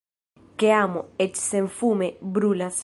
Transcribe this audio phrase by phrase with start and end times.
[0.63, 2.79] Ke amo, eĉ senfume, brulas.